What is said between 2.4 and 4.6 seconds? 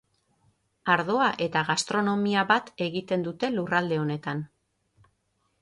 bat egiten dute lurralde honetan.